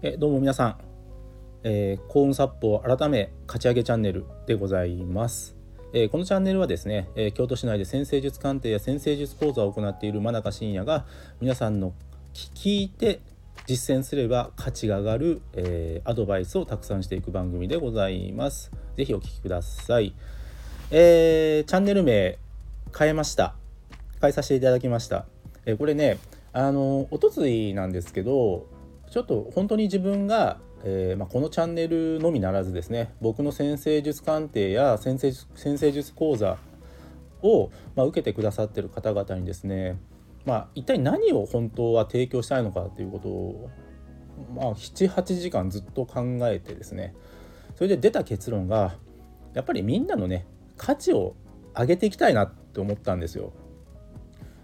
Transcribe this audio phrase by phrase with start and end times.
[0.00, 0.76] えどうも皆さん、
[1.64, 5.56] えー、幸運殺法改め勝ち上げチャンネルでございます、
[5.92, 11.04] えー、このチャンネルはですね、えー、京都市内で先生術鑑定や先生術講座を行っている真中信也が
[11.40, 11.94] 皆さんの
[12.32, 13.18] 聞いて
[13.66, 18.70] 実践すれば価値が上がる、えアドバイスをたくさんしていく番組でございます。
[18.96, 20.14] 是非お聴きください、
[20.90, 22.38] えチャンネル名
[22.96, 23.56] 変えました。
[24.22, 25.26] 変えさせていただきました、
[25.66, 26.18] えこれね
[26.54, 28.66] あのおとついなんですけど
[29.10, 36.58] ちょっと本当に自分が、えー、まあ、このチャンネルのみならずですね僕の先生術鑑定や先生先生術講座
[37.42, 39.98] を、まあ、受けてくださってる方々にですね、
[40.44, 43.70] まあ、一体何を本当は提供したいのかっていうことを、
[44.54, 47.14] まあ、78時間ずっと考えてですね
[47.76, 48.94] それで出た結論が
[49.54, 51.34] やっぱりみんなのね価値を
[51.76, 53.52] 上げていきたいなって思ったんですよ。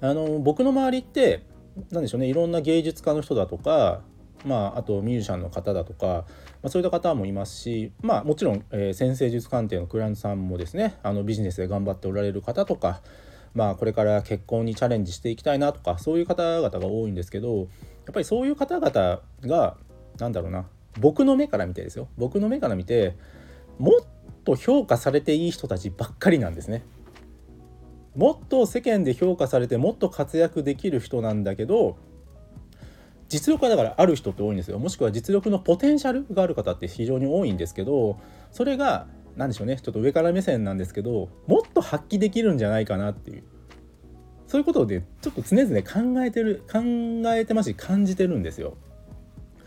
[0.00, 1.42] あの僕の周りって
[1.90, 4.02] 何でしょうねいろんな芸術家の人だとか
[4.44, 6.24] まあ、あとミュージシャンの方だとか、ま
[6.64, 13.00] あ、そういった方もいますし、まあ、もちろん、えー、先生術鑑定のクライアントさんもですねあのビジネスで頑張っておられる方とか、
[13.54, 17.66] まあ、これから結婚にチャレンジしていきたいなとかそういう方々が多いんですけどやっ
[18.14, 19.76] ぱりそういう方々が
[20.18, 20.66] 何だろうな
[20.98, 23.16] 僕の目から見てですよ僕の目から見て
[23.78, 24.06] もっ
[24.44, 26.82] と評価されていい人たちばっかりなんですね。
[28.16, 31.96] もっと世間で評価されてもっと活躍できる人なんだけど
[33.28, 38.18] 実力はだからある人って多いんですよもしくは実力のポテンシャルがある方って非常に多いんですけど
[38.52, 43.44] それが何でしょうねちょっと上から目線なんですけどもっと発揮できるんじゃないかなっていう
[44.46, 46.80] そういうことでちょっと常々考えてる考
[47.34, 48.78] えてますし感じてるんですよ。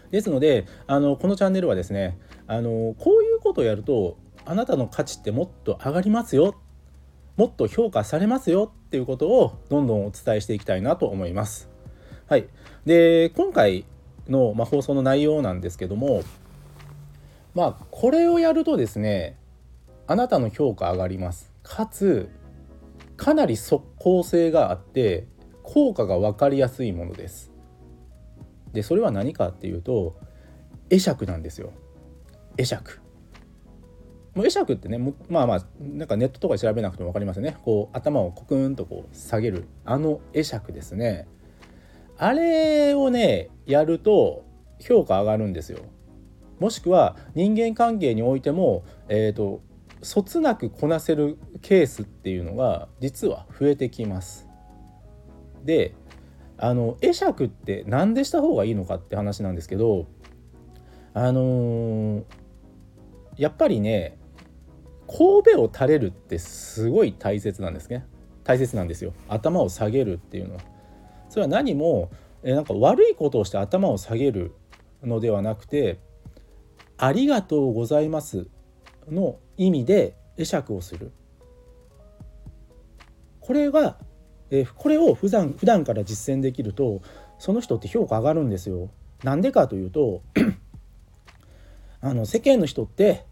[0.10, 2.18] ですのであのこのチャンネルはですね
[2.48, 6.56] あのこういうことをやるとあなたの価値ってもっと上がりますよ
[7.38, 11.71] もっと評価されますよっていうことをどんどんお伝えしていきたいなと思います。
[12.32, 12.48] はい、
[12.86, 13.84] で今回
[14.30, 16.24] の、まあ、放送の内容なんですけども
[17.54, 19.38] まあこれをやるとですね
[20.08, 21.52] あなたの評価上がります。
[21.62, 22.30] かつ
[23.18, 25.28] かなり即効性があって
[25.62, 27.52] 効果が分かりやすいものです。
[28.72, 30.16] でそれは何かっていうと
[30.90, 31.74] 会釈なんですよ。
[32.58, 33.02] 会釈。
[34.38, 37.58] 会釈ってねまあまあなんかネットとか調べなくても分かりますよね。
[37.66, 39.66] こう頭をコクンとこう下げる。
[39.84, 41.28] あの会釈ですね。
[42.22, 44.46] あれをねやると
[44.80, 45.80] 評価上がるんですよ。
[46.60, 49.64] もしくは人間関係においても、えーと、
[50.04, 54.48] そつなくこなせるケースっていうのが実は増えてきます。
[55.64, 55.96] で
[56.60, 60.06] あの会釈って何でした方がいいのかって話なんですけど
[61.16, 62.24] あのー、
[63.38, 64.20] やっぱりね
[65.08, 68.06] 神戸を垂れるってすごい大切なんですね
[68.44, 70.62] 大切なんですよ頭を下げるっていうのは
[71.32, 72.12] それは何も
[72.44, 74.54] えなんか悪いことをして頭を下げる
[75.02, 75.98] のではなくて
[77.00, 78.48] 「ありがとうございます」
[79.10, 81.14] の意味で会釈をする
[83.40, 83.98] これが、
[84.50, 87.02] えこれを普段普段から実践できると
[87.40, 88.90] その人って評価上がるんですよ。
[89.24, 90.22] なんでかというと
[92.02, 93.26] あの世間の人って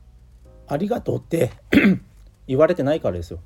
[0.68, 1.52] 「ありがとう」って
[2.46, 3.40] 言われてないからですよ。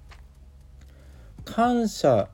[1.44, 2.28] 感謝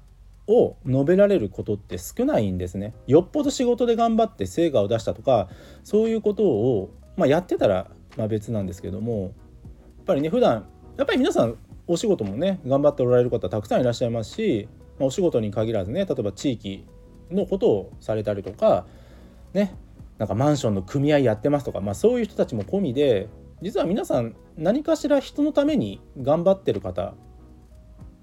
[0.50, 2.92] を述べられることって少ないんですね。
[3.06, 5.48] よっぽど仕事で頑張って成果を出したとか
[5.84, 9.32] そういうことを、まあ、やってたら、まあ、別なんですけどもやっ
[10.06, 10.66] ぱりね普段
[10.96, 11.56] やっぱり皆さん
[11.86, 14.68] お仕事もね頑張っておられる方たくさんいらっしゃいますし、
[14.98, 16.84] まあ、お仕事に限らずね例えば地域
[17.30, 18.86] のことをされたりとか
[19.52, 19.74] ね
[20.18, 23.28] なんかマンションの組合やってますとか、まあ、そういう人たちも込みで
[23.62, 27.14] 実は皆さん何かしら人のために頑張ってる方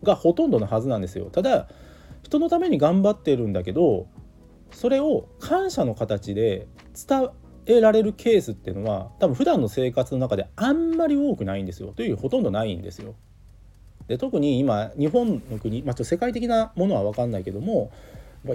[0.04, 1.26] がほとんどのはずなんですよ。
[1.26, 1.68] ただ
[2.24, 4.08] 人のために頑張ってるんだけど
[4.72, 6.68] それを感謝の形で
[7.08, 7.30] 伝
[7.66, 13.16] えられるケースっていうのは多分普段の生活の中であんまり多くないんですよというほとんどないんですよ。
[14.08, 17.92] で特に今日本の国、まあ、ちょっと世界的なものは分かんないけども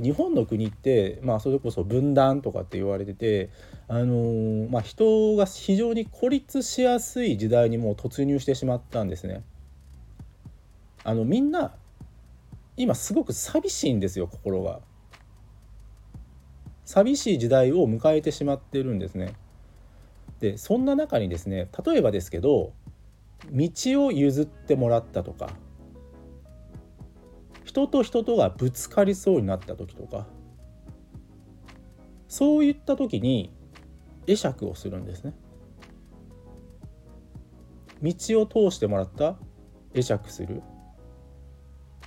[0.01, 3.51] 日本の国って、まあ、それこそ分断とかって言われてて、
[3.89, 9.43] あのー、まあ、人が非常に孤立しやすい時代にもう突入してしまったんですね。
[11.05, 11.75] あのみんな
[12.77, 14.81] 今すごく寂しいんですよ心が。
[16.85, 19.35] 寂しい時代を迎えてしまってるんですね。
[20.41, 22.73] でそんな中にですね例えばですけど
[23.51, 23.71] 道
[24.05, 25.51] を譲ってもらったとか
[27.65, 30.27] 人と人とがぶつかりそうになった時とか
[32.27, 33.53] そういった時に
[34.27, 35.35] 会釈をするんですね。
[38.03, 39.37] 道を通してもらった
[39.95, 40.61] 会釈する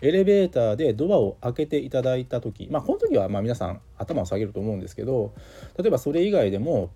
[0.02, 5.34] エレベーターでドアを開けていただいた時まあこの時はまあ皆さん頭を下げると思うんですけど
[5.78, 6.92] 例えばそれ以外でも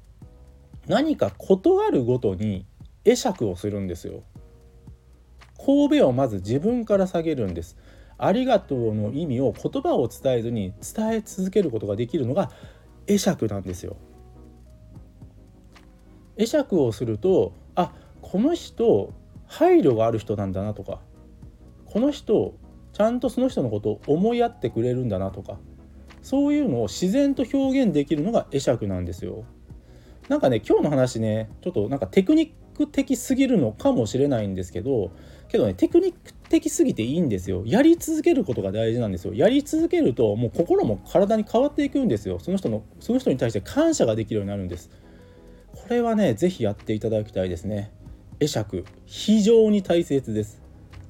[0.87, 2.65] 何か断るごとに
[3.05, 4.23] 会釈をするんですよ。
[5.63, 7.77] 神戸をまず自分から下げるんです。
[8.17, 12.51] ありがとうの意味を言葉を伝えずに伝え続けることができるのが
[13.07, 13.97] 会釈なんですよ。
[16.37, 19.13] 会釈をするとあこの人
[19.47, 21.01] 配慮がある人なんだなとか
[21.85, 22.55] この人
[22.99, 25.57] ちゃんとその人のことを思いやってくれるんだなとか
[26.21, 29.45] そういうのを自然と表現できるのが会釈なんですよ。
[30.27, 35.11] なんかね今日の話ねちょっとなんかテクニック的すぎるのかもしれないんですけど
[35.47, 37.63] けどねテクニック的すぎていいんですよ。
[37.65, 39.33] やり続けることが大事なんですよ。
[39.33, 42.37] やり続けるともう心も体に変わっていくんですよ。
[42.39, 44.89] その人のその人に対して感謝ができるようになるんです。
[45.73, 47.93] これはね是非やっていただきたいですね。
[48.41, 50.58] 会釈非常に大切です。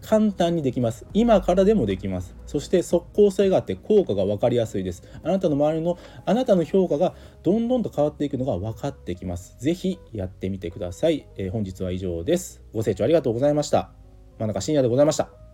[0.09, 1.05] 簡単にできます。
[1.13, 2.35] 今からでもできます。
[2.47, 5.03] そして即効性があって効果が分かりやすいです。
[5.21, 7.13] あなたの周りのあなたの評価が
[7.43, 9.55] どんどんと変わっていくのが分かってきます。
[9.59, 12.63] 是非やってみてください、えー、本日は以上です。
[12.73, 13.91] ご清聴ありがとうございました。
[14.39, 15.48] 真中深夜でございました。